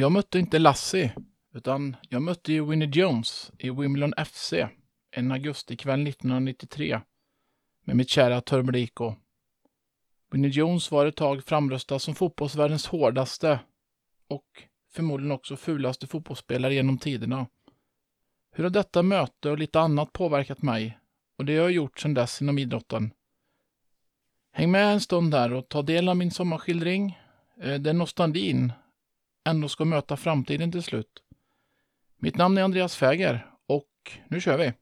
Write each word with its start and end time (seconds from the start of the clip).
Jag 0.00 0.12
mötte 0.12 0.38
inte 0.38 0.58
Lassie, 0.58 1.12
utan 1.54 1.96
jag 2.08 2.22
mötte 2.22 2.52
ju 2.52 2.66
Winnie 2.66 2.90
Jones 2.92 3.52
i 3.58 3.70
Wimbledon 3.70 4.24
FC 4.26 4.54
en 5.10 5.32
augustikväll 5.32 6.06
1993 6.06 7.00
med 7.84 7.96
mitt 7.96 8.08
kära 8.08 8.40
Turmerico. 8.40 9.14
Winnie 10.30 10.48
Jones 10.48 10.90
var 10.90 11.06
ett 11.06 11.16
tag 11.16 11.44
framröstad 11.44 11.98
som 11.98 12.14
fotbollsvärldens 12.14 12.86
hårdaste 12.86 13.60
och 14.28 14.62
förmodligen 14.92 15.32
också 15.32 15.56
fulaste 15.56 16.06
fotbollsspelare 16.06 16.74
genom 16.74 16.98
tiderna. 16.98 17.46
Hur 18.52 18.64
har 18.64 18.70
detta 18.70 19.02
möte 19.02 19.50
och 19.50 19.58
lite 19.58 19.80
annat 19.80 20.12
påverkat 20.12 20.62
mig 20.62 20.98
och 21.38 21.44
det 21.44 21.52
jag 21.52 21.62
har 21.62 21.70
gjort 21.70 21.98
sedan 21.98 22.14
dess 22.14 22.42
inom 22.42 22.58
idrotten? 22.58 23.10
Häng 24.52 24.70
med 24.70 24.92
en 24.92 25.00
stund 25.00 25.30
där 25.30 25.52
och 25.52 25.68
ta 25.68 25.82
del 25.82 26.08
av 26.08 26.16
min 26.16 26.30
sommarskildring, 26.30 27.18
eh, 27.62 27.74
Det 27.74 27.90
är 27.90 27.94
nostalgin 27.94 28.72
ändå 29.48 29.68
ska 29.68 29.84
möta 29.84 30.16
framtiden 30.16 30.72
till 30.72 30.82
slut. 30.82 31.22
Mitt 32.18 32.36
namn 32.36 32.58
är 32.58 32.62
Andreas 32.62 32.96
Fäger 32.96 33.46
och 33.66 33.86
nu 34.28 34.40
kör 34.40 34.58
vi! 34.58 34.72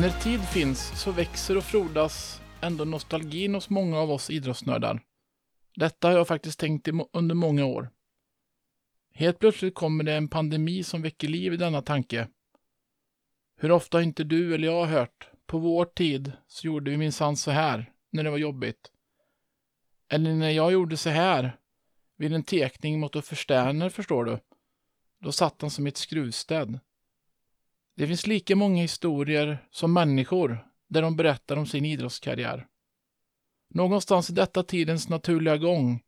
När 0.00 0.10
tid 0.10 0.40
finns 0.40 1.00
så 1.00 1.10
växer 1.10 1.56
och 1.56 1.64
frodas 1.64 2.40
ändå 2.62 2.84
nostalgin 2.84 3.54
hos 3.54 3.70
många 3.70 3.98
av 3.98 4.10
oss 4.10 4.30
idrottsnördar. 4.30 5.02
Detta 5.74 6.08
har 6.08 6.14
jag 6.14 6.28
faktiskt 6.28 6.58
tänkt 6.58 6.88
under 7.12 7.34
många 7.34 7.64
år. 7.64 7.90
Helt 9.12 9.38
plötsligt 9.38 9.74
kommer 9.74 10.04
det 10.04 10.14
en 10.14 10.28
pandemi 10.28 10.82
som 10.82 11.02
väcker 11.02 11.28
liv 11.28 11.52
i 11.52 11.56
denna 11.56 11.82
tanke. 11.82 12.28
Hur 13.56 13.70
ofta 13.72 13.98
har 13.98 14.02
inte 14.02 14.24
du 14.24 14.54
eller 14.54 14.68
jag 14.68 14.86
hört, 14.86 15.28
på 15.46 15.58
vår 15.58 15.84
tid 15.84 16.32
så 16.46 16.66
gjorde 16.66 16.90
vi 16.90 16.96
minsann 16.96 17.36
så 17.36 17.50
här, 17.50 17.92
när 18.10 18.24
det 18.24 18.30
var 18.30 18.38
jobbigt. 18.38 18.90
Eller 20.08 20.34
när 20.34 20.50
jag 20.50 20.72
gjorde 20.72 20.96
så 20.96 21.10
här, 21.10 21.56
vid 22.16 22.32
en 22.32 22.44
tekning 22.44 23.00
mot 23.00 23.26
Förstärner 23.26 23.88
förstår 23.88 24.24
du. 24.24 24.38
Då 25.18 25.32
satt 25.32 25.60
han 25.60 25.70
som 25.70 25.86
ett 25.86 25.96
skruvstäd. 25.96 26.80
Det 27.94 28.06
finns 28.06 28.26
lika 28.26 28.56
många 28.56 28.82
historier 28.82 29.58
som 29.70 29.92
människor 29.92 30.69
där 30.90 31.02
de 31.02 31.16
berättar 31.16 31.56
om 31.56 31.66
sin 31.66 31.84
idrottskarriär. 31.84 32.66
Någonstans 33.68 34.30
i 34.30 34.32
detta 34.32 34.62
tidens 34.62 35.08
naturliga 35.08 35.56
gång 35.56 36.02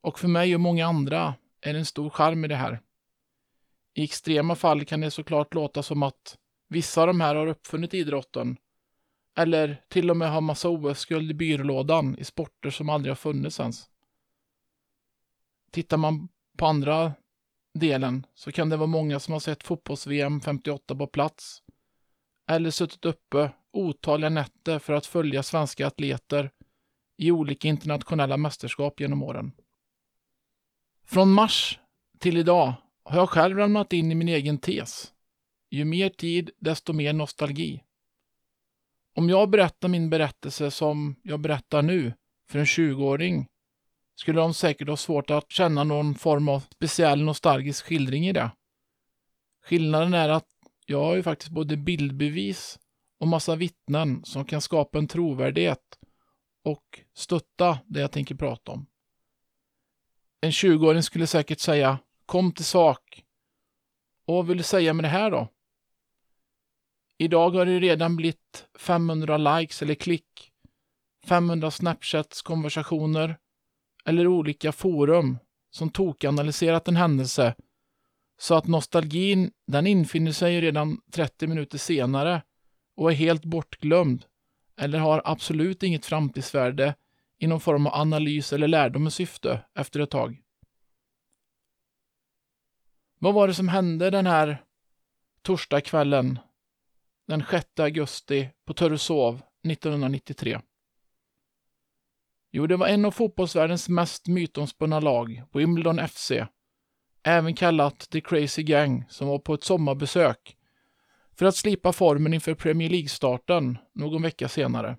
och 0.00 0.18
för 0.18 0.28
mig 0.28 0.54
och 0.54 0.60
många 0.60 0.86
andra 0.86 1.34
är 1.60 1.72
det 1.72 1.78
en 1.78 1.86
stor 1.86 2.10
charm 2.10 2.44
i 2.44 2.48
det 2.48 2.56
här. 2.56 2.80
I 3.94 4.04
extrema 4.04 4.54
fall 4.54 4.84
kan 4.84 5.00
det 5.00 5.10
såklart 5.10 5.54
låta 5.54 5.82
som 5.82 6.02
att 6.02 6.38
vissa 6.68 7.00
av 7.00 7.06
de 7.06 7.20
här 7.20 7.34
har 7.34 7.46
uppfunnit 7.46 7.94
idrotten 7.94 8.56
eller 9.36 9.82
till 9.88 10.10
och 10.10 10.16
med 10.16 10.30
har 10.30 10.40
massa 10.40 10.68
OS-guld 10.68 11.30
i 11.30 11.34
byrålådan 11.34 12.18
i 12.18 12.24
sporter 12.24 12.70
som 12.70 12.88
aldrig 12.88 13.10
har 13.10 13.16
funnits 13.16 13.60
ens. 13.60 13.90
Tittar 15.70 15.96
man 15.96 16.28
på 16.56 16.66
andra 16.66 17.12
delen 17.74 18.26
så 18.34 18.52
kan 18.52 18.68
det 18.68 18.76
vara 18.76 18.86
många 18.86 19.20
som 19.20 19.32
har 19.32 19.40
sett 19.40 19.62
fotbolls-VM 19.62 20.40
58 20.40 20.94
på 20.94 21.06
plats 21.06 21.62
eller 22.46 22.70
suttit 22.70 23.04
uppe 23.04 23.50
otaliga 23.76 24.28
nätter 24.30 24.78
för 24.78 24.92
att 24.92 25.06
följa 25.06 25.42
svenska 25.42 25.86
atleter 25.86 26.50
i 27.16 27.30
olika 27.30 27.68
internationella 27.68 28.36
mästerskap 28.36 29.00
genom 29.00 29.22
åren. 29.22 29.52
Från 31.04 31.32
mars 31.32 31.78
till 32.18 32.36
idag 32.36 32.74
har 33.04 33.18
jag 33.18 33.30
själv 33.30 33.56
ramlat 33.56 33.92
in 33.92 34.12
i 34.12 34.14
min 34.14 34.28
egen 34.28 34.58
tes. 34.58 35.12
Ju 35.70 35.84
mer 35.84 36.08
tid, 36.08 36.50
desto 36.58 36.92
mer 36.92 37.12
nostalgi. 37.12 37.82
Om 39.14 39.28
jag 39.28 39.50
berättar 39.50 39.88
min 39.88 40.10
berättelse 40.10 40.70
som 40.70 41.16
jag 41.22 41.40
berättar 41.40 41.82
nu 41.82 42.12
för 42.50 42.58
en 42.58 42.64
20-åring 42.64 43.48
skulle 44.14 44.40
de 44.40 44.54
säkert 44.54 44.88
ha 44.88 44.96
svårt 44.96 45.30
att 45.30 45.50
känna 45.50 45.84
någon 45.84 46.14
form 46.14 46.48
av 46.48 46.60
speciell 46.60 47.22
nostalgisk 47.22 47.86
skildring 47.86 48.28
i 48.28 48.32
det. 48.32 48.50
Skillnaden 49.64 50.14
är 50.14 50.28
att 50.28 50.48
jag 50.86 51.04
har 51.04 51.16
ju 51.16 51.22
faktiskt 51.22 51.50
både 51.50 51.76
bildbevis 51.76 52.78
och 53.18 53.28
massa 53.28 53.56
vittnen 53.56 54.24
som 54.24 54.44
kan 54.44 54.60
skapa 54.60 54.98
en 54.98 55.08
trovärdighet 55.08 55.98
och 56.64 57.00
stötta 57.14 57.78
det 57.86 58.00
jag 58.00 58.12
tänker 58.12 58.34
prata 58.34 58.72
om. 58.72 58.86
En 60.40 60.50
20-åring 60.50 61.02
skulle 61.02 61.26
säkert 61.26 61.60
säga 61.60 61.98
Kom 62.26 62.52
till 62.52 62.64
sak. 62.64 63.24
Och 64.24 64.34
vad 64.34 64.46
vill 64.46 64.56
du 64.56 64.62
säga 64.62 64.92
med 64.92 65.04
det 65.04 65.08
här 65.08 65.30
då? 65.30 65.48
Idag 67.18 67.50
har 67.50 67.66
det 67.66 67.80
redan 67.80 68.16
blivit 68.16 68.66
500 68.78 69.36
likes 69.36 69.82
eller 69.82 69.94
klick, 69.94 70.52
500 71.24 71.70
Snapchats 71.70 72.42
konversationer 72.42 73.38
eller 74.04 74.26
olika 74.26 74.72
forum 74.72 75.38
som 75.70 75.90
tokanalyserat 75.90 76.88
en 76.88 76.96
händelse 76.96 77.54
så 78.38 78.54
att 78.54 78.66
nostalgin 78.66 79.50
den 79.66 79.86
infinner 79.86 80.32
sig 80.32 80.60
redan 80.60 81.00
30 81.10 81.46
minuter 81.46 81.78
senare 81.78 82.42
och 82.96 83.10
är 83.10 83.14
helt 83.14 83.44
bortglömd 83.44 84.24
eller 84.76 84.98
har 84.98 85.22
absolut 85.24 85.82
inget 85.82 86.06
framtidsvärde 86.06 86.94
i 87.38 87.46
någon 87.46 87.60
form 87.60 87.86
av 87.86 87.94
analys 87.94 88.52
eller 88.52 88.68
lärdom 88.68 89.10
syfte 89.10 89.60
efter 89.74 90.00
ett 90.00 90.10
tag. 90.10 90.42
Vad 93.18 93.34
var 93.34 93.48
det 93.48 93.54
som 93.54 93.68
hände 93.68 94.10
den 94.10 94.26
här 94.26 94.64
torsdagskvällen 95.42 96.38
den 97.26 97.44
6 97.50 97.66
augusti 97.78 98.48
på 98.64 98.74
Törresov 98.74 99.42
1993? 99.68 100.60
Jo, 102.50 102.66
det 102.66 102.76
var 102.76 102.86
en 102.86 103.04
av 103.04 103.10
fotbollsvärldens 103.10 103.88
mest 103.88 104.26
mytomspunna 104.26 105.00
lag, 105.00 105.42
Wimbledon 105.52 106.08
FC, 106.08 106.32
även 107.22 107.54
kallat 107.54 107.98
The 108.10 108.20
Crazy 108.20 108.62
Gang, 108.62 109.04
som 109.08 109.28
var 109.28 109.38
på 109.38 109.54
ett 109.54 109.64
sommarbesök 109.64 110.56
för 111.38 111.46
att 111.46 111.56
slipa 111.56 111.92
formen 111.92 112.34
inför 112.34 112.54
Premier 112.54 112.90
League-starten 112.90 113.78
någon 113.94 114.22
vecka 114.22 114.48
senare. 114.48 114.96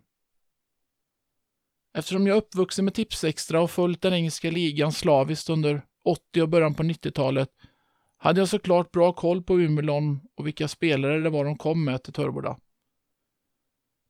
Eftersom 1.94 2.28
jag 2.28 2.38
är 2.38 2.42
uppvuxen 2.42 2.86
med 2.86 2.94
Tipsextra 2.94 3.62
och 3.62 3.72
följt 3.72 4.02
den 4.02 4.14
engelska 4.14 4.52
ligan 4.52 4.92
slaviskt 4.92 5.50
under 5.50 5.82
80 6.04 6.42
och 6.42 6.50
början 6.50 6.76
på 6.76 6.84
90-talet 6.84 7.50
hade 8.18 8.42
jag 8.42 8.50
såklart 8.50 8.92
bra 8.92 9.14
koll 9.14 9.44
på 9.44 9.54
Wimbledon 9.54 10.20
och 10.36 10.48
vilka 10.48 10.68
spelare 10.68 11.20
det 11.20 11.30
var 11.30 11.46
de 11.46 11.58
kom 11.58 11.84
med 11.86 12.04
till 12.04 12.14
Törboda. 12.14 12.58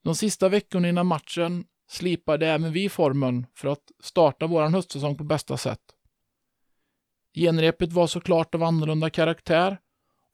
De 0.04 0.14
sista 0.14 0.48
veckorna 0.48 0.88
innan 0.88 1.06
matchen 1.06 1.64
slipade 1.88 2.46
även 2.46 2.72
vi 2.72 2.88
formen 2.88 3.46
för 3.54 3.68
att 3.68 3.92
starta 4.02 4.46
vår 4.46 4.62
höstsäsong 4.62 5.16
på 5.16 5.24
bästa 5.24 5.56
sätt. 5.56 5.80
Genrepet 7.34 7.92
var 7.92 8.06
såklart 8.06 8.54
av 8.54 8.62
annorlunda 8.62 9.10
karaktär 9.10 9.78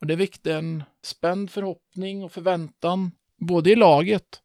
och 0.05 0.09
det 0.09 0.17
väckte 0.17 0.55
en 0.55 0.83
spänd 1.03 1.51
förhoppning 1.51 2.25
och 2.25 2.33
förväntan 2.33 3.11
både 3.37 3.71
i 3.71 3.77
laget 3.77 4.43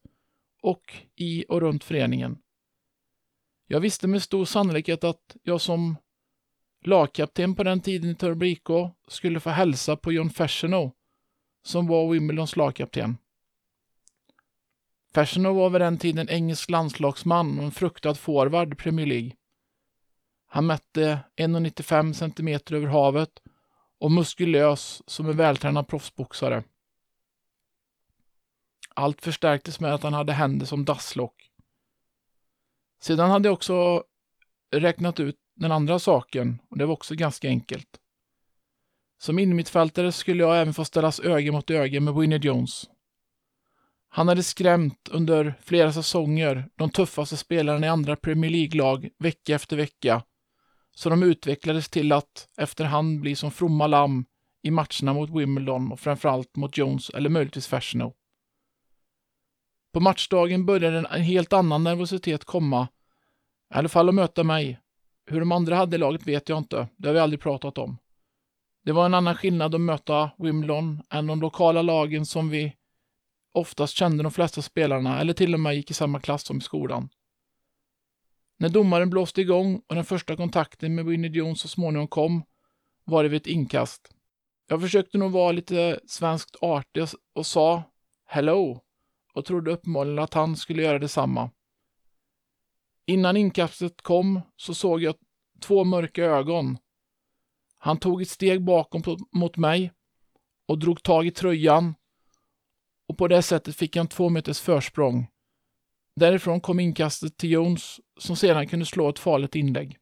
och 0.62 0.94
i 1.16 1.44
och 1.48 1.60
runt 1.60 1.84
föreningen. 1.84 2.38
Jag 3.66 3.80
visste 3.80 4.08
med 4.08 4.22
stor 4.22 4.44
sannolikhet 4.44 5.04
att 5.04 5.36
jag 5.42 5.60
som 5.60 5.96
lagkapten 6.84 7.54
på 7.54 7.62
den 7.62 7.80
tiden 7.80 8.10
i 8.10 8.14
Turbo 8.14 8.90
skulle 9.08 9.40
få 9.40 9.50
hälsa 9.50 9.96
på 9.96 10.12
John 10.12 10.30
Fersenow 10.30 10.90
som 11.62 11.86
var 11.86 12.12
Wimbledons 12.12 12.56
lagkapten. 12.56 13.16
Fersenow 15.14 15.56
var 15.56 15.70
vid 15.70 15.80
den 15.80 15.98
tiden 15.98 16.28
engelsk 16.28 16.70
landslagsman 16.70 17.58
och 17.58 17.64
en 17.64 17.70
fruktad 17.70 18.14
forward 18.14 18.72
i 18.72 18.76
Premier 18.76 19.06
League. 19.06 19.32
Han 20.46 20.66
mätte 20.66 21.18
1,95 21.36 22.12
cm 22.12 22.76
över 22.76 22.86
havet 22.86 23.42
och 24.00 24.12
muskulös 24.12 25.02
som 25.06 25.26
en 25.26 25.36
vältränad 25.36 25.88
proffsboxare. 25.88 26.64
Allt 28.94 29.20
förstärktes 29.20 29.80
med 29.80 29.94
att 29.94 30.02
han 30.02 30.14
hade 30.14 30.32
händer 30.32 30.66
som 30.66 30.84
dasslock. 30.84 31.50
Sedan 33.00 33.30
hade 33.30 33.48
jag 33.48 33.52
också 33.52 34.04
räknat 34.70 35.20
ut 35.20 35.36
den 35.54 35.72
andra 35.72 35.98
saken 35.98 36.58
och 36.70 36.78
det 36.78 36.86
var 36.86 36.92
också 36.92 37.14
ganska 37.14 37.48
enkelt. 37.48 38.00
Som 39.18 39.38
innermittfältare 39.38 40.12
skulle 40.12 40.42
jag 40.42 40.60
även 40.60 40.74
få 40.74 40.84
ställas 40.84 41.20
öga 41.20 41.52
mot 41.52 41.70
öga 41.70 42.00
med 42.00 42.14
Winnie 42.14 42.38
Jones. 42.38 42.90
Han 44.08 44.28
hade 44.28 44.42
skrämt 44.42 45.08
under 45.08 45.54
flera 45.62 45.92
säsonger 45.92 46.68
de 46.76 46.90
tuffaste 46.90 47.36
spelarna 47.36 47.86
i 47.86 47.88
andra 47.88 48.16
Premier 48.16 48.50
League-lag 48.50 49.08
vecka 49.18 49.54
efter 49.54 49.76
vecka 49.76 50.22
så 51.00 51.10
de 51.10 51.22
utvecklades 51.22 51.88
till 51.88 52.12
att 52.12 52.48
efterhand 52.56 53.20
bli 53.20 53.36
som 53.36 53.50
fromma 53.50 53.86
lamm 53.86 54.24
i 54.62 54.70
matcherna 54.70 55.12
mot 55.12 55.30
Wimbledon 55.30 55.92
och 55.92 56.00
framförallt 56.00 56.56
mot 56.56 56.78
Jones 56.78 57.10
eller 57.10 57.30
möjligtvis 57.30 57.66
Fashionow. 57.66 58.12
På 59.92 60.00
matchdagen 60.00 60.66
började 60.66 60.98
en 60.98 61.22
helt 61.22 61.52
annan 61.52 61.84
nervositet 61.84 62.44
komma. 62.44 62.88
I 63.74 63.78
alla 63.78 63.88
fall 63.88 64.08
att 64.08 64.14
möta 64.14 64.44
mig. 64.44 64.80
Hur 65.26 65.40
de 65.40 65.52
andra 65.52 65.76
hade 65.76 65.96
i 65.96 65.98
laget 65.98 66.26
vet 66.26 66.48
jag 66.48 66.58
inte. 66.58 66.88
Det 66.96 67.08
har 67.08 67.14
vi 67.14 67.20
aldrig 67.20 67.40
pratat 67.40 67.78
om. 67.78 67.96
Det 68.84 68.92
var 68.92 69.06
en 69.06 69.14
annan 69.14 69.34
skillnad 69.34 69.74
att 69.74 69.80
möta 69.80 70.30
Wimbledon 70.38 71.02
än 71.10 71.26
de 71.26 71.40
lokala 71.40 71.82
lagen 71.82 72.26
som 72.26 72.48
vi 72.48 72.76
oftast 73.52 73.96
kände 73.96 74.22
de 74.22 74.32
flesta 74.32 74.62
spelarna 74.62 75.20
eller 75.20 75.32
till 75.32 75.54
och 75.54 75.60
med 75.60 75.74
gick 75.74 75.90
i 75.90 75.94
samma 75.94 76.20
klass 76.20 76.44
som 76.44 76.58
i 76.58 76.60
skolan. 76.60 77.08
När 78.60 78.68
domaren 78.68 79.10
blåste 79.10 79.40
igång 79.40 79.82
och 79.86 79.94
den 79.94 80.04
första 80.04 80.36
kontakten 80.36 80.94
med 80.94 81.04
Winnie 81.04 81.30
Jones 81.30 81.60
så 81.60 81.68
småningom 81.68 82.08
kom 82.08 82.42
var 83.04 83.22
det 83.22 83.28
vid 83.28 83.40
ett 83.40 83.46
inkast. 83.46 84.14
Jag 84.68 84.80
försökte 84.80 85.18
nog 85.18 85.32
vara 85.32 85.52
lite 85.52 86.00
svenskt 86.06 86.56
artig 86.60 87.04
och 87.32 87.46
sa 87.46 87.82
”Hello” 88.26 88.80
och 89.34 89.44
trodde 89.44 89.70
uppenbarligen 89.70 90.18
att 90.18 90.34
han 90.34 90.56
skulle 90.56 90.82
göra 90.82 90.98
detsamma. 90.98 91.50
Innan 93.06 93.36
inkastet 93.36 94.02
kom 94.02 94.40
så 94.56 94.74
såg 94.74 95.02
jag 95.02 95.14
två 95.60 95.84
mörka 95.84 96.24
ögon. 96.24 96.78
Han 97.78 97.96
tog 97.98 98.22
ett 98.22 98.28
steg 98.28 98.64
bakom 98.64 99.02
mot 99.32 99.56
mig 99.56 99.92
och 100.66 100.78
drog 100.78 101.02
tag 101.02 101.26
i 101.26 101.30
tröjan 101.30 101.94
och 103.08 103.18
på 103.18 103.28
det 103.28 103.42
sättet 103.42 103.76
fick 103.76 103.96
han 103.96 104.08
två 104.08 104.28
meters 104.28 104.60
försprång. 104.60 105.29
Därifrån 106.16 106.60
kom 106.60 106.80
inkastet 106.80 107.36
till 107.36 107.50
Jones 107.50 108.00
som 108.18 108.36
sedan 108.36 108.68
kunde 108.68 108.86
slå 108.86 109.08
ett 109.08 109.18
farligt 109.18 109.54
inlägg. 109.54 109.98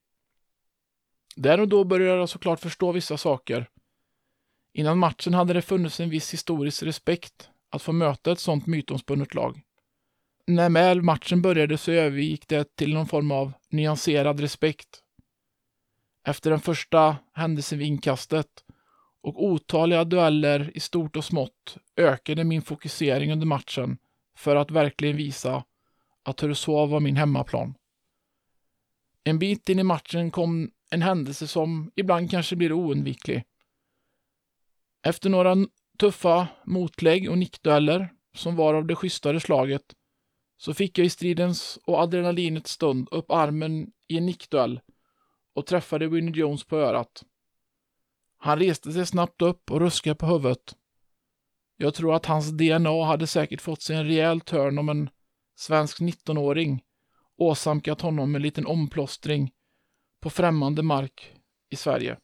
Där 1.37 1.61
och 1.61 1.69
då 1.69 1.85
började 1.85 2.19
jag 2.19 2.29
såklart 2.29 2.61
förstå 2.61 2.93
vissa 2.93 3.17
saker. 3.17 3.69
Innan 4.73 4.99
matchen 4.99 5.35
hade 5.35 5.53
det 5.53 5.63
funnits 5.63 6.01
en 6.01 6.11
viss 6.11 6.33
historisk 6.33 6.83
respekt 6.83 7.51
att 7.71 7.83
få 7.83 7.93
möta 7.93 8.33
ett 8.33 8.41
sådant 8.41 8.67
mytomspunnet 8.67 9.35
lag. 9.35 9.61
När 10.47 10.71
väl 10.71 11.03
matchen 11.03 11.43
började 11.43 11.79
så 11.79 11.93
övergick 11.93 12.49
det 12.49 12.77
till 12.77 12.95
någon 12.95 13.07
form 13.07 13.31
av 13.31 13.53
nyanserad 13.71 14.41
respekt. 14.41 14.89
Efter 16.27 16.51
den 16.51 16.61
första 16.61 17.17
händelsen 17.33 17.79
vid 17.79 17.89
inkastet 17.89 18.65
och 19.21 19.45
otaliga 19.45 20.05
dueller 20.05 20.71
i 20.75 20.81
stort 20.81 21.17
och 21.17 21.25
smått 21.25 21.77
ökade 21.97 22.45
min 22.45 22.63
fokusering 22.63 23.33
under 23.33 23.47
matchen 23.47 23.99
för 24.37 24.57
att 24.57 24.71
verkligen 24.71 25.17
visa 25.17 25.65
att 26.29 26.41
Höreshov 26.41 26.91
var 26.91 27.01
min 27.01 27.17
hemmaplan. 27.17 27.75
En 29.25 29.39
bit 29.39 29.69
in 29.69 29.79
i 29.79 29.83
matchen 29.83 30.31
kom 30.31 30.71
en 30.91 31.03
händelse 31.03 31.47
som 31.47 31.93
ibland 31.97 32.31
kanske 32.31 32.57
blir 32.57 32.73
oundviklig. 32.73 33.45
Efter 35.03 35.31
några 35.31 35.57
tuffa 35.99 36.49
motlägg 36.65 37.31
och 37.31 37.39
nickdueller, 37.39 38.09
som 38.35 38.57
var 38.57 38.75
av 38.75 38.87
det 38.87 38.97
schysstare 38.97 39.41
slaget, 39.41 39.95
så 40.57 40.75
fick 40.75 40.99
jag 40.99 41.07
i 41.07 41.11
stridens 41.11 41.79
och 41.85 42.01
adrenalinets 42.01 42.71
stund 42.71 43.09
upp 43.11 43.31
armen 43.31 43.93
i 44.09 44.19
en 44.19 44.27
nickduell 44.27 44.81
och 45.55 45.67
träffade 45.67 46.09
Winnie 46.09 46.39
Jones 46.39 46.65
på 46.65 46.77
örat. 46.77 47.23
Han 48.39 48.59
reste 48.59 48.93
sig 48.93 49.07
snabbt 49.07 49.43
upp 49.43 49.71
och 49.71 49.81
ruskade 49.81 50.15
på 50.17 50.27
huvudet. 50.27 50.77
Jag 51.77 51.95
tror 51.95 52.15
att 52.15 52.27
hans 52.27 52.51
DNA 52.51 53.05
hade 53.05 53.27
säkert 53.27 53.61
fått 53.61 53.83
sig 53.83 53.97
en 53.97 54.07
rejäl 54.07 54.41
törn 54.41 54.79
om 54.79 54.89
en 54.89 55.11
svensk 55.59 56.01
19-åring 56.01 56.85
åsamkat 57.37 58.01
honom 58.01 58.35
en 58.35 58.43
liten 58.43 58.67
omplåstring 58.67 59.53
på 60.21 60.31
främmande 60.31 60.83
mark 60.83 61.33
i 61.71 61.77
Sverige. 61.77 62.19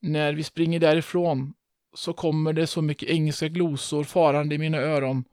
När 0.00 0.32
vi 0.32 0.44
springer 0.44 0.80
därifrån 0.80 1.54
så 1.94 2.12
kommer 2.12 2.52
det 2.52 2.66
så 2.66 2.82
mycket 2.82 3.08
engelska 3.08 3.48
glosor 3.48 4.04
farande 4.04 4.54
i 4.54 4.58
mina 4.58 4.78
öron 4.78 5.24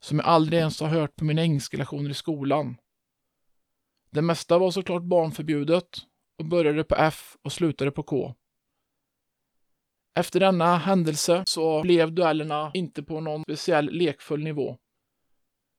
som 0.00 0.18
jag 0.18 0.26
aldrig 0.28 0.58
ens 0.60 0.80
har 0.80 0.88
hört 0.88 1.16
på 1.16 1.24
mina 1.24 1.42
engelska 1.42 1.76
lektioner 1.76 2.10
i 2.10 2.14
skolan. 2.14 2.76
Det 4.10 4.22
mesta 4.22 4.58
var 4.58 4.70
såklart 4.70 5.02
barnförbjudet 5.02 5.98
och 6.38 6.44
började 6.44 6.84
på 6.84 6.94
F 6.94 7.36
och 7.42 7.52
slutade 7.52 7.90
på 7.90 8.02
K. 8.02 8.34
Efter 10.14 10.40
denna 10.40 10.78
händelse 10.78 11.42
så 11.46 11.82
blev 11.82 12.12
duellerna 12.12 12.70
inte 12.74 13.02
på 13.02 13.20
någon 13.20 13.42
speciell 13.42 13.90
lekfull 13.92 14.44
nivå. 14.44 14.78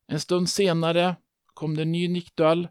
En 0.08 0.20
stund 0.20 0.50
senare 0.50 1.16
kom 1.54 1.76
det 1.76 1.82
en 1.82 1.92
ny 1.92 2.08
nickduell 2.08 2.68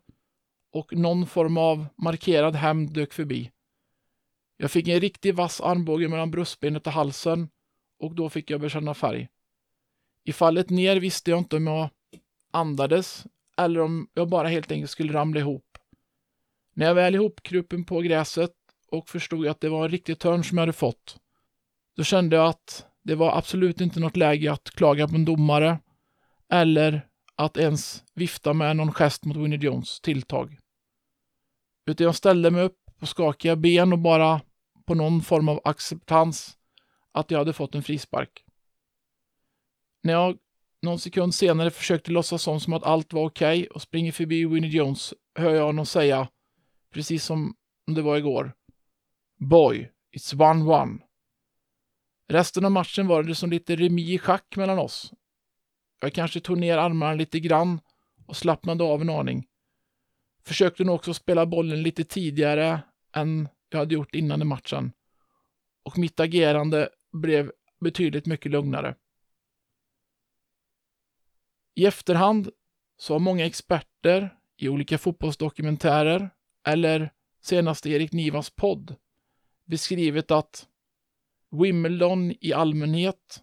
och 0.72 0.96
någon 0.96 1.26
form 1.26 1.56
av 1.56 1.86
markerad 1.96 2.56
hämnd 2.56 2.92
dök 2.92 3.12
förbi. 3.12 3.50
Jag 4.56 4.70
fick 4.70 4.88
en 4.88 5.00
riktigt 5.00 5.34
vass 5.34 5.60
armbåge 5.60 6.08
mellan 6.08 6.30
bröstbenet 6.30 6.86
och 6.86 6.92
halsen 6.92 7.48
och 7.98 8.14
då 8.14 8.30
fick 8.30 8.50
jag 8.50 8.60
bekänna 8.60 8.94
färg. 8.94 9.28
I 10.24 10.32
fallet 10.32 10.70
ner 10.70 11.00
visste 11.00 11.30
jag 11.30 11.38
inte 11.38 11.56
om 11.56 11.66
jag 11.66 11.88
andades 12.50 13.26
eller 13.56 13.80
om 13.80 14.08
jag 14.14 14.28
bara 14.28 14.48
helt 14.48 14.72
enkelt 14.72 14.90
skulle 14.90 15.12
ramla 15.12 15.40
ihop. 15.40 15.78
När 16.74 16.86
jag 16.86 16.94
väl 16.94 17.14
ihopkrupen 17.14 17.84
på 17.84 18.00
gräset 18.00 18.52
och 18.90 19.08
förstod 19.08 19.46
att 19.46 19.60
det 19.60 19.68
var 19.68 19.84
en 19.84 19.90
riktig 19.90 20.18
törn 20.18 20.44
som 20.44 20.58
jag 20.58 20.62
hade 20.62 20.72
fått, 20.72 21.16
då 21.96 22.04
kände 22.04 22.36
jag 22.36 22.46
att 22.46 22.86
det 23.02 23.14
var 23.14 23.38
absolut 23.38 23.80
inte 23.80 24.00
något 24.00 24.16
läge 24.16 24.52
att 24.52 24.70
klaga 24.70 25.08
på 25.08 25.14
en 25.14 25.24
domare 25.24 25.78
eller 26.48 27.08
att 27.36 27.56
ens 27.56 28.04
vifta 28.14 28.52
med 28.52 28.76
någon 28.76 28.92
gest 28.92 29.24
mot 29.24 29.36
Winnie 29.36 29.58
Jones 29.58 30.00
tilltag. 30.00 30.58
Utan 31.86 32.04
jag 32.04 32.14
ställde 32.14 32.50
mig 32.50 32.62
upp 32.62 32.78
på 32.98 33.06
skakiga 33.06 33.56
ben 33.56 33.92
och 33.92 33.98
bara 33.98 34.40
på 34.86 34.94
någon 34.94 35.22
form 35.22 35.48
av 35.48 35.60
acceptans 35.64 36.58
att 37.12 37.30
jag 37.30 37.38
hade 37.38 37.52
fått 37.52 37.74
en 37.74 37.82
frispark. 37.82 38.44
När 40.02 40.12
jag 40.12 40.38
någon 40.82 40.98
sekund 40.98 41.34
senare 41.34 41.70
försökte 41.70 42.10
låtsas 42.10 42.42
som, 42.42 42.60
som 42.60 42.72
att 42.72 42.84
allt 42.84 43.12
var 43.12 43.24
okej 43.24 43.60
okay 43.60 43.66
och 43.66 43.82
springer 43.82 44.12
förbi 44.12 44.44
Winnie 44.44 44.68
Jones 44.68 45.14
hör 45.34 45.54
jag 45.54 45.66
honom 45.66 45.86
säga, 45.86 46.28
precis 46.92 47.24
som 47.24 47.54
det 47.86 48.02
var 48.02 48.16
igår. 48.16 48.52
Boy, 49.38 49.90
it's 50.16 50.34
one-one. 50.34 50.98
Resten 52.28 52.64
av 52.64 52.72
matchen 52.72 53.06
var 53.06 53.22
det 53.22 53.34
som 53.34 53.50
lite 53.50 53.76
remi 53.76 54.12
i 54.12 54.18
schack 54.18 54.56
mellan 54.56 54.78
oss. 54.78 55.12
Jag 56.00 56.12
kanske 56.12 56.40
tog 56.40 56.58
ner 56.58 56.78
armarna 56.78 57.14
lite 57.14 57.40
grann 57.40 57.80
och 58.26 58.36
slappnade 58.36 58.84
av 58.84 59.00
en 59.00 59.10
aning. 59.10 59.46
Försökte 60.44 60.84
nog 60.84 60.94
också 60.94 61.14
spela 61.14 61.46
bollen 61.46 61.82
lite 61.82 62.04
tidigare 62.04 62.80
än 63.12 63.48
jag 63.68 63.78
hade 63.78 63.94
gjort 63.94 64.14
innan 64.14 64.42
i 64.42 64.44
matchen. 64.44 64.92
Och 65.82 65.98
mitt 65.98 66.20
agerande 66.20 66.88
blev 67.12 67.52
betydligt 67.80 68.26
mycket 68.26 68.52
lugnare. 68.52 68.94
I 71.74 71.86
efterhand 71.86 72.50
så 72.96 73.14
har 73.14 73.18
många 73.18 73.46
experter 73.46 74.36
i 74.56 74.68
olika 74.68 74.98
fotbollsdokumentärer 74.98 76.30
eller 76.66 77.12
senast 77.40 77.86
Erik 77.86 78.12
Nivas 78.12 78.50
podd 78.50 78.94
beskrivit 79.64 80.30
att 80.30 80.68
Wimbledon 81.50 82.34
i 82.40 82.52
allmänhet 82.52 83.42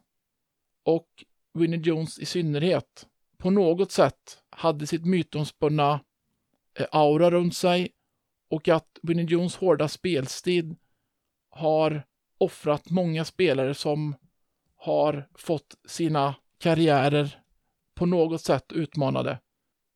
och 0.83 1.25
Winnie 1.53 1.79
Jones 1.79 2.19
i 2.19 2.25
synnerhet 2.25 3.07
på 3.37 3.49
något 3.49 3.91
sätt 3.91 4.37
hade 4.49 4.87
sitt 4.87 5.05
mytomspunna 5.05 5.99
eh, 6.79 6.85
aura 6.91 7.31
runt 7.31 7.55
sig 7.55 7.91
och 8.49 8.67
att 8.67 8.99
Winnie 9.01 9.25
Jones 9.25 9.55
hårda 9.55 9.87
spelstil 9.87 10.75
har 11.49 12.03
offrat 12.37 12.89
många 12.89 13.25
spelare 13.25 13.73
som 13.73 14.15
har 14.75 15.27
fått 15.35 15.75
sina 15.87 16.35
karriärer 16.57 17.39
på 17.95 18.05
något 18.05 18.41
sätt 18.41 18.71
utmanade. 18.71 19.39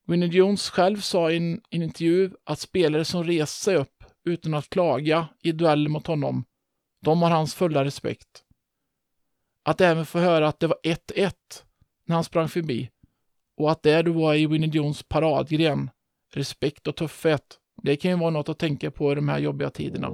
Winnie 0.08 0.28
Jones 0.28 0.70
själv 0.70 0.98
sa 0.98 1.32
i 1.32 1.38
en, 1.38 1.62
en 1.70 1.84
intervju 1.84 2.32
att 2.44 2.60
spelare 2.60 3.06
som 3.06 3.24
reser 3.24 3.64
sig 3.64 3.76
upp 3.76 4.04
utan 4.26 4.54
att 4.54 4.70
klaga 4.70 5.28
i 5.42 5.52
dueller 5.52 5.90
mot 5.90 6.08
honom, 6.08 6.46
de 7.02 7.22
har 7.22 7.30
hans 7.30 7.56
fulla 7.56 7.86
respekt. 7.86 8.44
Att 9.68 9.82
även 9.82 10.06
få 10.06 10.20
höra 10.20 10.48
att 10.48 10.60
det 10.60 10.68
var 10.68 10.78
1-1 10.84 11.32
när 12.06 12.16
han 12.16 12.24
sprang 12.24 12.50
förbi. 12.50 12.90
Och 13.58 13.72
att 13.72 13.84
det 13.84 14.02
då 14.02 14.12
var 14.12 14.36
i 14.36 14.48
Winnie 14.48 14.70
Jones 14.70 15.04
paradgren, 15.04 15.90
respekt 16.34 16.88
och 16.88 16.96
tuffhet, 16.96 17.44
det 17.84 17.96
kan 17.96 18.12
ju 18.12 18.18
vara 18.18 18.30
något 18.30 18.50
att 18.50 18.60
tänka 18.60 18.92
på 18.92 19.12
i 19.12 19.16
de 19.16 19.30
här 19.30 19.40
jobbiga 19.40 19.70
tiderna. 19.70 20.08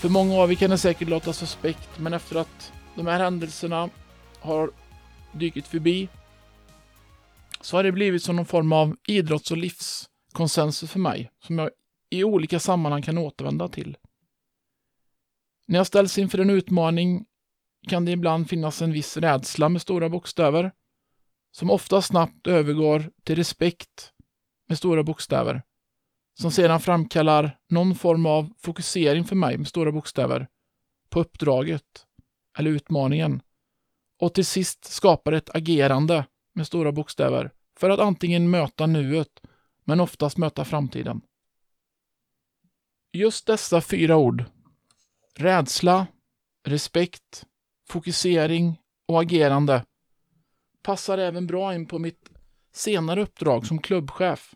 För 0.00 0.08
många 0.08 0.34
av 0.34 0.52
er 0.52 0.54
kan 0.54 0.70
det 0.70 0.78
säkert 0.78 1.08
låta 1.08 1.32
suspekt, 1.32 1.98
men 1.98 2.12
efter 2.12 2.36
att 2.36 2.72
de 2.96 3.06
här 3.06 3.18
händelserna 3.18 3.90
har 4.40 4.70
dykt 5.32 5.66
förbi 5.66 6.08
så 7.60 7.76
har 7.76 7.84
det 7.84 7.92
blivit 7.92 8.22
som 8.22 8.36
någon 8.36 8.46
form 8.46 8.72
av 8.72 8.96
idrotts 9.06 9.50
och 9.50 9.56
livs 9.56 10.08
konsensus 10.36 10.90
för 10.90 10.98
mig, 10.98 11.30
som 11.42 11.58
jag 11.58 11.70
i 12.10 12.24
olika 12.24 12.60
sammanhang 12.60 13.02
kan 13.02 13.18
återvända 13.18 13.68
till. 13.68 13.96
När 15.68 15.78
jag 15.78 15.86
ställs 15.86 16.18
inför 16.18 16.38
en 16.38 16.50
utmaning 16.50 17.26
kan 17.88 18.04
det 18.04 18.12
ibland 18.12 18.48
finnas 18.48 18.82
en 18.82 18.92
viss 18.92 19.16
rädsla 19.16 19.68
med 19.68 19.82
stora 19.82 20.08
bokstäver, 20.08 20.72
som 21.50 21.70
ofta 21.70 22.02
snabbt 22.02 22.46
övergår 22.46 23.10
till 23.24 23.36
respekt 23.36 24.12
med 24.68 24.78
stora 24.78 25.02
bokstäver, 25.02 25.62
som 26.40 26.50
sedan 26.50 26.80
framkallar 26.80 27.58
någon 27.68 27.94
form 27.94 28.26
av 28.26 28.52
fokusering 28.58 29.24
för 29.24 29.36
mig 29.36 29.58
med 29.58 29.68
stora 29.68 29.92
bokstäver 29.92 30.48
på 31.10 31.20
uppdraget 31.20 32.06
eller 32.58 32.70
utmaningen 32.70 33.42
och 34.20 34.34
till 34.34 34.46
sist 34.46 34.84
skapar 34.84 35.32
ett 35.32 35.54
agerande 35.54 36.24
med 36.54 36.66
stora 36.66 36.92
bokstäver 36.92 37.50
för 37.78 37.90
att 37.90 38.00
antingen 38.00 38.50
möta 38.50 38.86
nuet 38.86 39.40
men 39.86 40.00
oftast 40.00 40.38
möta 40.38 40.64
framtiden. 40.64 41.20
Just 43.12 43.46
dessa 43.46 43.80
fyra 43.80 44.16
ord, 44.16 44.44
rädsla, 45.34 46.06
respekt, 46.64 47.46
fokusering 47.88 48.80
och 49.06 49.20
agerande, 49.20 49.84
passar 50.82 51.18
även 51.18 51.46
bra 51.46 51.74
in 51.74 51.86
på 51.86 51.98
mitt 51.98 52.30
senare 52.72 53.22
uppdrag 53.22 53.66
som 53.66 53.78
klubbchef 53.78 54.54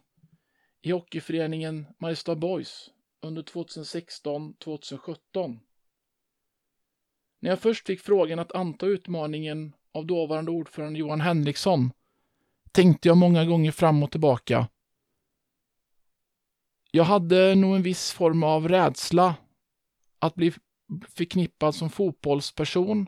i 0.83 0.91
hockeyföreningen 0.91 1.87
Mariestad 1.99 2.37
Boys 2.37 2.91
under 3.23 3.43
2016-2017. 3.43 5.59
När 7.41 7.51
jag 7.51 7.61
först 7.61 7.87
fick 7.87 8.01
frågan 8.01 8.39
att 8.39 8.53
anta 8.53 8.87
utmaningen 8.87 9.73
av 9.93 10.07
dåvarande 10.07 10.51
ordförande 10.51 10.99
Johan 10.99 11.21
Henriksson 11.21 11.91
tänkte 12.73 13.09
jag 13.09 13.17
många 13.17 13.45
gånger 13.45 13.73
fram 13.73 14.03
och 14.03 14.11
tillbaka. 14.11 14.69
Jag 16.91 17.05
hade 17.05 17.55
nog 17.55 17.77
en 17.77 17.83
viss 17.83 18.13
form 18.13 18.43
av 18.43 18.69
rädsla 18.69 19.35
att 20.19 20.35
bli 20.35 20.53
förknippad 21.09 21.75
som 21.75 21.91
fotbollsperson 21.91 23.07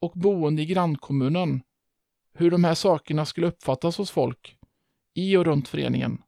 och 0.00 0.12
boende 0.14 0.62
i 0.62 0.66
grannkommunen. 0.66 1.62
Hur 2.34 2.50
de 2.50 2.64
här 2.64 2.74
sakerna 2.74 3.26
skulle 3.26 3.46
uppfattas 3.46 3.98
hos 3.98 4.10
folk 4.10 4.56
i 5.14 5.36
och 5.36 5.44
runt 5.44 5.68
föreningen. 5.68 6.22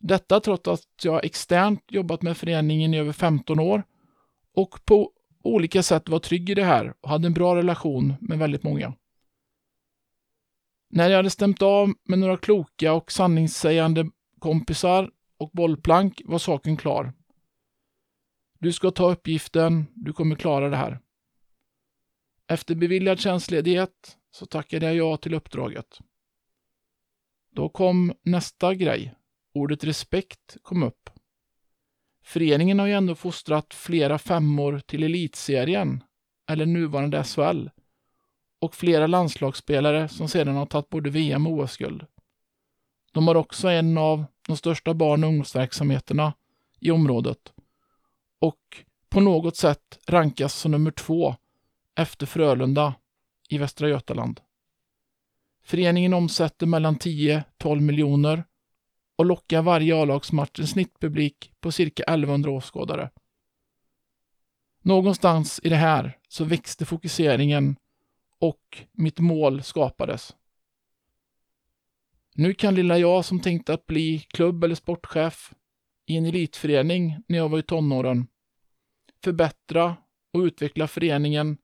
Detta 0.00 0.40
trots 0.40 0.68
att 0.68 1.04
jag 1.04 1.24
externt 1.24 1.82
jobbat 1.88 2.22
med 2.22 2.36
föreningen 2.36 2.94
i 2.94 2.98
över 2.98 3.12
15 3.12 3.60
år 3.60 3.82
och 4.54 4.84
på 4.84 5.12
olika 5.42 5.82
sätt 5.82 6.08
var 6.08 6.18
trygg 6.18 6.50
i 6.50 6.54
det 6.54 6.64
här 6.64 6.94
och 7.00 7.08
hade 7.08 7.26
en 7.26 7.34
bra 7.34 7.56
relation 7.56 8.14
med 8.20 8.38
väldigt 8.38 8.62
många. 8.62 8.94
När 10.90 11.10
jag 11.10 11.16
hade 11.16 11.30
stämt 11.30 11.62
av 11.62 11.92
med 12.04 12.18
några 12.18 12.36
kloka 12.36 12.92
och 12.92 13.12
sanningssägande 13.12 14.10
kompisar 14.38 15.10
och 15.38 15.50
bollplank 15.52 16.22
var 16.24 16.38
saken 16.38 16.76
klar. 16.76 17.12
Du 18.58 18.72
ska 18.72 18.90
ta 18.90 19.12
uppgiften, 19.12 19.86
du 19.94 20.12
kommer 20.12 20.36
klara 20.36 20.68
det 20.68 20.76
här. 20.76 21.00
Efter 22.48 22.74
beviljad 22.74 23.20
tjänstledighet 23.20 24.16
så 24.30 24.46
tackade 24.46 24.86
jag 24.86 24.94
ja 24.94 25.16
till 25.16 25.34
uppdraget. 25.34 25.98
Då 27.50 27.68
kom 27.68 28.12
nästa 28.22 28.74
grej. 28.74 29.14
Ordet 29.54 29.84
respekt 29.84 30.56
kom 30.62 30.82
upp. 30.82 31.10
Föreningen 32.24 32.78
har 32.78 32.86
ju 32.86 32.92
ändå 32.92 33.14
fostrat 33.14 33.74
flera 33.74 34.18
femmor 34.18 34.80
till 34.86 35.02
elitserien, 35.02 36.04
eller 36.48 36.66
nuvarande 36.66 37.24
SHL, 37.24 37.68
och 38.58 38.74
flera 38.74 39.06
landslagsspelare 39.06 40.08
som 40.08 40.28
sedan 40.28 40.56
har 40.56 40.66
tagit 40.66 40.88
både 40.88 41.10
VM 41.10 41.46
och 41.46 41.52
OS-guld. 41.52 42.06
De 43.16 43.28
har 43.28 43.34
också 43.34 43.68
en 43.68 43.98
av 43.98 44.24
de 44.46 44.56
största 44.56 44.94
barn 44.94 45.24
och 45.24 45.28
ungdomsverksamheterna 45.28 46.34
i 46.80 46.90
området 46.90 47.52
och 48.38 48.84
på 49.08 49.20
något 49.20 49.56
sätt 49.56 49.98
rankas 50.06 50.54
som 50.54 50.72
nummer 50.72 50.90
två 50.90 51.34
efter 51.94 52.26
Frölunda 52.26 52.94
i 53.48 53.58
Västra 53.58 53.88
Götaland. 53.88 54.40
Föreningen 55.64 56.14
omsätter 56.14 56.66
mellan 56.66 56.96
10-12 56.96 57.80
miljoner 57.80 58.44
och 59.16 59.26
lockar 59.26 59.62
varje 59.62 60.02
A-lagsmatch 60.02 60.60
en 60.60 60.66
snittpublik 60.66 61.52
på 61.60 61.72
cirka 61.72 62.02
1100 62.02 62.50
åskådare. 62.50 63.10
Någonstans 64.82 65.60
i 65.64 65.68
det 65.68 65.76
här 65.76 66.18
så 66.28 66.44
växte 66.44 66.84
fokuseringen 66.84 67.76
och 68.38 68.84
mitt 68.92 69.18
mål 69.18 69.62
skapades. 69.62 70.34
Nu 72.38 72.54
kan 72.54 72.74
lilla 72.74 72.98
jag 72.98 73.24
som 73.24 73.40
tänkte 73.40 73.74
att 73.74 73.86
bli 73.86 74.18
klubb 74.18 74.64
eller 74.64 74.74
sportchef 74.74 75.52
i 76.06 76.16
en 76.16 76.26
elitförening 76.26 77.16
när 77.28 77.38
jag 77.38 77.48
var 77.48 77.58
i 77.58 77.62
tonåren 77.62 78.26
förbättra 79.24 79.96
och 80.32 80.40
utveckla 80.40 80.88
föreningen 80.88 81.58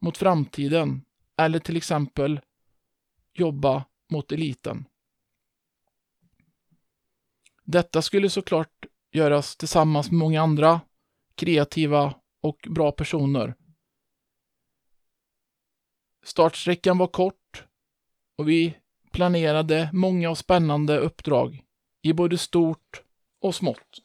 mot 0.00 0.16
framtiden 0.16 1.04
eller 1.36 1.58
till 1.58 1.76
exempel 1.76 2.40
jobba 3.32 3.84
mot 4.10 4.32
eliten. 4.32 4.84
Detta 7.64 8.02
skulle 8.02 8.30
såklart 8.30 8.86
göras 9.12 9.56
tillsammans 9.56 10.10
med 10.10 10.18
många 10.18 10.42
andra 10.42 10.80
kreativa 11.34 12.14
och 12.40 12.66
bra 12.70 12.92
personer. 12.92 13.54
Startsträckan 16.24 16.98
var 16.98 17.06
kort 17.06 17.64
och 18.36 18.48
vi 18.48 18.76
planerade 19.16 19.90
många 19.92 20.30
och 20.30 20.38
spännande 20.38 20.98
uppdrag 20.98 21.62
i 22.02 22.12
både 22.12 22.38
stort 22.38 23.02
och 23.40 23.54
smått. 23.54 24.02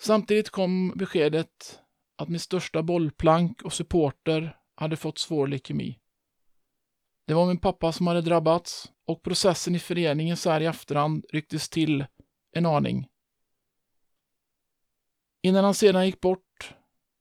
Samtidigt 0.00 0.50
kom 0.50 0.92
beskedet 0.96 1.80
att 2.16 2.28
min 2.28 2.40
största 2.40 2.82
bollplank 2.82 3.62
och 3.62 3.72
supporter 3.72 4.56
hade 4.74 4.96
fått 4.96 5.18
svår 5.18 5.46
leukemi. 5.46 5.98
Det 7.26 7.34
var 7.34 7.46
min 7.46 7.58
pappa 7.58 7.92
som 7.92 8.06
hade 8.06 8.20
drabbats 8.20 8.92
och 9.06 9.22
processen 9.22 9.74
i 9.74 9.78
föreningen 9.78 10.36
så 10.36 10.50
här 10.50 10.60
i 10.60 10.66
efterhand 10.66 11.24
rycktes 11.32 11.68
till 11.68 12.06
en 12.52 12.66
aning. 12.66 13.08
Innan 15.42 15.64
han 15.64 15.74
sedan 15.74 16.06
gick 16.06 16.20
bort 16.20 16.74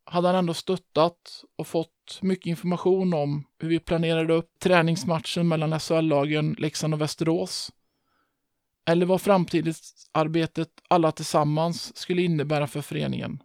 hade 0.05 0.27
han 0.27 0.35
ändå 0.35 0.53
stöttat 0.53 1.43
och 1.55 1.67
fått 1.67 2.19
mycket 2.21 2.45
information 2.45 3.13
om 3.13 3.43
hur 3.59 3.69
vi 3.69 3.79
planerade 3.79 4.33
upp 4.33 4.59
träningsmatchen 4.59 5.47
mellan 5.47 5.79
SHL-lagen 5.79 6.55
Leksand 6.59 6.93
och 6.93 7.01
Västerås. 7.01 7.71
Eller 8.85 9.05
vad 9.05 9.21
framtidsarbetet 9.21 10.69
alla 10.87 11.11
tillsammans 11.11 11.97
skulle 11.97 12.21
innebära 12.21 12.67
för 12.67 12.81
föreningen. 12.81 13.43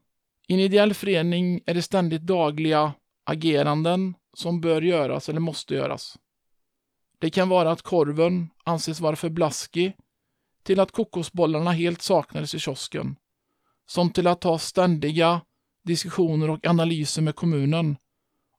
I 0.49 0.55
en 0.55 0.61
ideell 0.61 0.95
förening 0.95 1.61
är 1.67 1.75
det 1.75 1.83
ständigt 1.83 2.23
dagliga 2.23 2.93
ageranden 3.25 4.15
som 4.35 4.61
bör 4.61 4.83
göras 4.83 5.29
eller 5.29 5.41
måste 5.41 5.75
göras. 5.75 6.19
Det 7.19 7.31
kan 7.31 7.49
vara 7.49 7.71
att 7.71 7.83
korven 7.83 8.50
anses 8.65 9.00
vara 9.00 9.17
för 9.17 9.29
blaskig 9.29 9.93
till 10.62 10.81
att 10.81 10.93
kokosbollarna 10.93 11.73
helt 11.73 12.03
saknades 12.03 12.55
i 12.55 12.59
kiosken. 12.59 13.17
Som 13.87 14.11
till 14.11 14.27
att 14.27 14.45
ha 14.45 14.59
ständiga 14.59 15.41
diskussioner 15.85 16.51
och 16.51 16.67
analyser 16.67 17.23
med 17.23 17.35
kommunen 17.35 17.97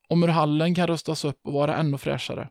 om 0.08 0.22
hur 0.22 0.28
hallen 0.28 0.74
kan 0.74 0.86
rustas 0.86 1.24
upp 1.24 1.40
och 1.44 1.52
vara 1.52 1.76
ännu 1.76 1.98
fräschare. 1.98 2.48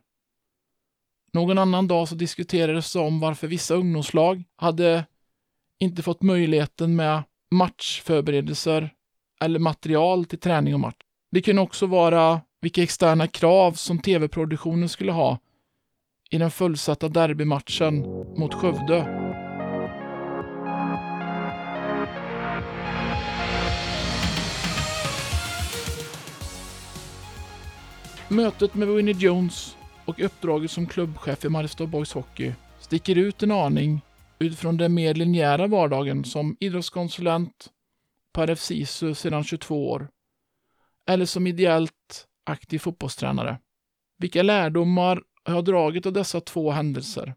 Någon 1.32 1.58
annan 1.58 1.88
dag 1.88 2.08
så 2.08 2.14
diskuterades 2.14 2.92
det 2.92 2.98
om 2.98 3.20
varför 3.20 3.46
vissa 3.46 3.74
ungdomslag 3.74 4.44
hade 4.56 5.04
inte 5.78 6.02
fått 6.02 6.22
möjligheten 6.22 6.96
med 6.96 7.22
matchförberedelser 7.50 8.90
eller 9.40 9.58
material 9.58 10.24
till 10.24 10.38
träning 10.38 10.74
och 10.74 10.80
match. 10.80 10.96
Det 11.30 11.42
kunde 11.42 11.62
också 11.62 11.86
vara 11.86 12.40
vilka 12.60 12.82
externa 12.82 13.26
krav 13.26 13.72
som 13.72 13.98
tv-produktionen 13.98 14.88
skulle 14.88 15.12
ha 15.12 15.38
i 16.30 16.38
den 16.38 16.50
fullsatta 16.50 17.08
derbymatchen 17.08 18.00
mot 18.36 18.54
Skövde 18.54 19.29
Mötet 28.32 28.74
med 28.74 28.88
Winnie 28.88 29.14
Jones 29.18 29.76
och 30.04 30.20
uppdraget 30.20 30.70
som 30.70 30.86
klubbchef 30.86 31.44
i 31.44 31.48
Mariestad 31.48 31.86
Boys 31.86 32.12
Hockey 32.12 32.52
sticker 32.80 33.18
ut 33.18 33.42
en 33.42 33.50
aning 33.50 34.00
utifrån 34.38 34.76
den 34.76 34.94
mer 34.94 35.14
linjära 35.14 35.66
vardagen 35.66 36.24
som 36.24 36.56
idrottskonsulent 36.60 37.70
på 38.32 38.42
RF 38.42 38.60
SISU 38.60 39.14
sedan 39.14 39.44
22 39.44 39.90
år 39.90 40.08
eller 41.06 41.26
som 41.26 41.46
ideellt 41.46 42.26
aktiv 42.44 42.78
fotbollstränare. 42.78 43.58
Vilka 44.18 44.42
lärdomar 44.42 45.22
har 45.44 45.54
jag 45.54 45.64
dragit 45.64 46.06
av 46.06 46.12
dessa 46.12 46.40
två 46.40 46.70
händelser? 46.70 47.34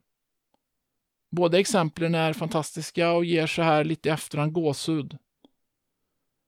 Båda 1.32 1.60
exemplen 1.60 2.16
är 2.16 2.34
fantastiska 2.34 3.12
och 3.12 3.26
ger 3.26 3.48
så 3.48 3.62
här 3.62 3.84
lite 3.84 4.10
i 4.10 4.12
efterhand 4.12 4.54
gåshud. 4.54 5.18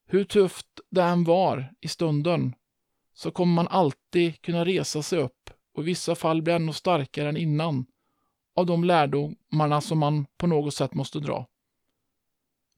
Hur 0.07 0.23
tufft 0.23 0.67
det 0.91 1.03
än 1.03 1.23
var 1.23 1.73
i 1.81 1.87
stunden 1.87 2.53
så 3.15 3.31
kommer 3.31 3.53
man 3.53 3.67
alltid 3.67 4.41
kunna 4.41 4.65
resa 4.65 5.01
sig 5.01 5.19
upp 5.19 5.49
och 5.73 5.83
i 5.83 5.85
vissa 5.85 6.15
fall 6.15 6.41
bli 6.41 6.53
ännu 6.53 6.73
starkare 6.73 7.29
än 7.29 7.37
innan 7.37 7.85
av 8.55 8.65
de 8.65 8.83
lärdomarna 8.83 9.81
som 9.81 9.99
man 9.99 10.25
på 10.37 10.47
något 10.47 10.73
sätt 10.73 10.93
måste 10.93 11.19
dra. 11.19 11.47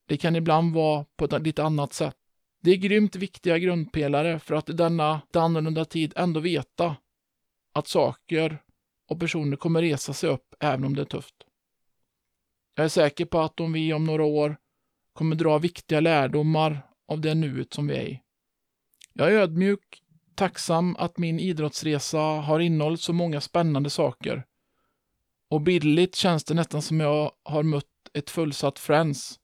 Det 0.08 0.18
kan 0.18 0.36
ibland 0.36 0.74
vara 0.74 1.06
på 1.16 1.26
ett 1.26 1.44
lite 1.44 1.64
annat 1.64 1.94
sätt. 1.94 2.16
Det 2.62 2.72
är 2.72 2.78
grymt 2.78 3.16
viktiga 3.16 3.58
grundpelare 3.58 4.40
för 4.40 4.56
att 4.56 4.70
i 4.70 4.74
denna 4.74 5.22
annorlunda 5.34 5.86
tid 5.86 6.14
ändå 6.16 6.40
veta 6.40 6.96
att 7.74 7.88
saker 7.88 8.64
och 9.10 9.20
personer 9.20 9.58
kommer 9.58 9.82
resa 9.82 10.14
sig 10.14 10.30
upp 10.30 10.56
även 10.60 10.86
om 10.86 10.96
det 10.96 11.02
är 11.02 11.06
tufft. 11.06 11.36
Jag 12.76 12.84
är 12.84 12.90
säker 12.90 13.26
på 13.26 13.40
att 13.40 13.60
om 13.60 13.74
vi 13.74 13.94
om 13.94 14.04
några 14.04 14.24
år 14.24 14.58
kommer 15.14 15.36
dra 15.36 15.58
viktiga 15.58 16.00
lärdomar 16.00 16.82
av 17.08 17.22
det 17.22 17.36
nuet 17.36 17.74
som 17.74 17.88
vi 17.88 17.96
är 17.96 18.08
i. 18.08 18.22
Jag 19.14 19.28
är 19.28 19.40
ödmjuk, 19.40 20.04
tacksam 20.38 20.96
att 21.00 21.18
min 21.18 21.40
idrottsresa 21.40 22.18
har 22.20 22.60
innehållit 22.60 23.02
så 23.02 23.14
många 23.14 23.42
spännande 23.42 23.90
saker. 23.90 24.46
Och 25.50 25.62
bildligt 25.62 26.16
känns 26.16 26.44
det 26.44 26.54
nästan 26.54 26.82
som 26.82 27.00
jag 27.00 27.32
har 27.44 27.64
mött 27.64 27.86
ett 28.14 28.30
fullsatt 28.30 28.80
Friends 28.80 29.40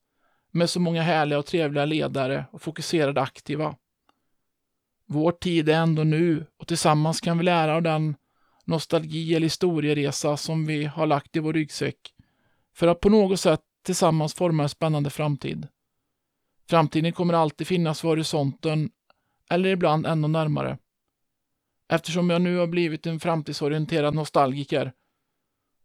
med 0.52 0.70
så 0.70 0.80
många 0.80 1.02
härliga 1.02 1.40
och 1.40 1.46
trevliga 1.46 1.86
ledare 1.86 2.46
och 2.52 2.62
fokuserade 2.62 3.22
aktiva. 3.22 3.76
Vår 5.06 5.32
tid 5.32 5.70
är 5.70 5.74
ändå 5.74 6.04
nu 6.04 6.46
och 6.60 6.68
tillsammans 6.68 7.22
kan 7.22 7.38
vi 7.38 7.44
lära 7.44 7.76
av 7.76 7.82
den 7.82 8.16
nostalgi 8.66 9.36
eller 9.36 9.46
historieresa 9.46 10.38
som 10.38 10.66
vi 10.66 10.86
har 10.86 11.08
lagt 11.08 11.36
i 11.36 11.40
vår 11.40 11.54
ryggsäck 11.54 12.14
för 12.76 12.88
att 12.88 13.00
på 13.00 13.10
något 13.10 13.40
sätt 13.40 13.62
tillsammans 13.86 14.34
forma 14.34 14.64
en 14.64 14.70
spännande 14.70 15.10
framtid. 15.10 15.68
Framtiden 16.70 17.14
kommer 17.14 17.34
alltid 17.34 17.68
finnas 17.68 18.04
vid 18.04 18.10
horisonten 18.10 18.90
eller 19.50 19.70
ibland 19.70 20.06
ännu 20.06 20.28
närmare. 20.28 20.78
Eftersom 21.94 22.30
jag 22.30 22.42
nu 22.42 22.58
har 22.58 22.68
blivit 22.68 23.06
en 23.06 23.20
framtidsorienterad 23.20 24.16
nostalgiker 24.16 24.92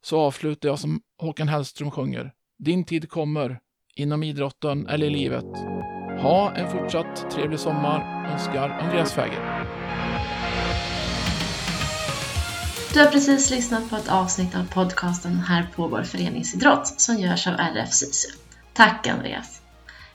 så 0.02 0.20
avslutar 0.20 0.68
jag 0.68 0.78
som 0.78 1.00
Håkan 1.18 1.48
Hellström 1.48 1.90
sjunger. 1.90 2.32
Din 2.58 2.84
tid 2.84 3.10
kommer, 3.10 3.58
inom 3.94 4.22
idrotten 4.22 4.86
eller 4.86 5.06
i 5.06 5.10
livet. 5.10 5.44
Ha 6.22 6.56
en 6.56 6.70
fortsatt 6.70 7.30
trevlig 7.30 7.60
sommar, 7.60 8.30
önskar 8.32 8.68
Andreas 8.68 9.12
Fäger. 9.12 9.66
Du 12.92 13.00
har 13.00 13.10
precis 13.10 13.50
lyssnat 13.50 13.90
på 13.90 13.96
ett 13.96 14.08
avsnitt 14.08 14.54
av 14.56 14.64
podcasten 14.72 15.32
Här 15.32 15.66
pågår 15.76 16.02
föreningsidrott 16.02 17.00
som 17.00 17.16
görs 17.16 17.46
av 17.46 17.54
RF 17.54 17.92
SISU. 17.92 18.28
Tack 18.72 19.06
Andreas! 19.06 19.62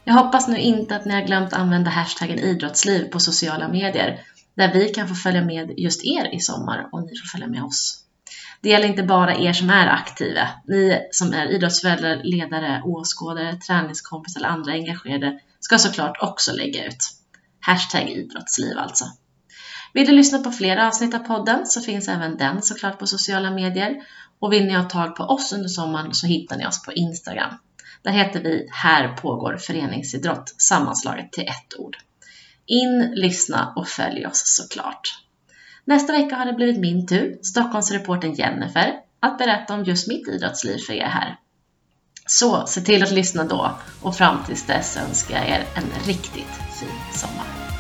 Jag 0.03 0.13
hoppas 0.13 0.47
nu 0.47 0.57
inte 0.57 0.95
att 0.95 1.05
ni 1.05 1.13
har 1.13 1.21
glömt 1.21 1.53
använda 1.53 1.89
hashtaggen 1.89 2.39
idrottsliv 2.39 3.03
på 3.09 3.19
sociala 3.19 3.67
medier 3.67 4.19
där 4.55 4.74
vi 4.74 4.89
kan 4.89 5.07
få 5.07 5.15
följa 5.15 5.41
med 5.41 5.74
just 5.77 6.05
er 6.05 6.36
i 6.36 6.39
sommar 6.39 6.89
och 6.91 7.01
ni 7.01 7.07
får 7.07 7.27
följa 7.27 7.48
med 7.48 7.63
oss. 7.63 8.00
Det 8.62 8.69
gäller 8.69 8.88
inte 8.88 9.03
bara 9.03 9.36
er 9.36 9.53
som 9.53 9.69
är 9.69 9.88
aktiva. 9.88 10.50
Ni 10.67 11.07
som 11.12 11.33
är 11.33 11.51
idrottsföräldrar, 11.51 12.22
ledare, 12.24 12.81
åskådare, 12.86 13.55
träningskompisar 13.55 14.39
eller 14.39 14.50
andra 14.50 14.72
engagerade 14.72 15.39
ska 15.60 15.77
såklart 15.77 16.17
också 16.22 16.51
lägga 16.51 16.86
ut. 16.86 17.10
Hashtag 17.60 18.10
idrottsliv 18.10 18.77
alltså. 18.77 19.05
Vill 19.93 20.07
du 20.07 20.12
lyssna 20.12 20.39
på 20.39 20.51
fler 20.51 20.77
avsnitt 20.77 21.13
av 21.13 21.19
podden 21.19 21.65
så 21.65 21.81
finns 21.81 22.07
även 22.07 22.38
den 22.38 22.62
såklart 22.62 23.00
på 23.00 23.07
sociala 23.07 23.51
medier. 23.51 23.95
Och 24.39 24.53
vill 24.53 24.65
ni 24.65 24.74
ha 24.74 24.83
tag 24.83 25.15
på 25.15 25.24
oss 25.24 25.53
under 25.53 25.69
sommaren 25.69 26.13
så 26.13 26.27
hittar 26.27 26.57
ni 26.57 26.67
oss 26.67 26.83
på 26.83 26.93
Instagram. 26.93 27.57
Där 28.01 28.12
heter 28.12 28.43
vi 28.43 28.67
Här 28.72 29.17
pågår 29.17 29.57
föreningsidrott 29.57 30.55
sammanslaget 30.57 31.31
till 31.31 31.43
ett 31.43 31.79
ord. 31.79 31.98
In, 32.65 33.12
lyssna 33.15 33.74
och 33.75 33.88
följ 33.88 34.27
oss 34.27 34.43
såklart. 34.46 35.20
Nästa 35.86 36.13
vecka 36.13 36.36
har 36.36 36.46
det 36.46 36.53
blivit 36.53 36.79
min 36.79 37.08
tur, 37.08 37.38
Stockholmsreporten 37.43 38.34
Jennifer, 38.34 38.93
att 39.20 39.38
berätta 39.38 39.74
om 39.74 39.84
just 39.84 40.08
mitt 40.08 40.27
idrottsliv 40.27 40.77
för 40.77 40.93
er 40.93 41.05
här. 41.05 41.39
Så 42.25 42.67
se 42.67 42.82
till 42.82 43.03
att 43.03 43.12
lyssna 43.12 43.43
då 43.43 43.77
och 44.01 44.15
fram 44.15 44.43
tills 44.46 44.65
dess 44.65 44.98
önskar 44.98 45.36
jag 45.36 45.50
er 45.50 45.65
en 45.75 46.08
riktigt 46.08 46.53
fin 46.79 46.89
sommar. 47.13 47.72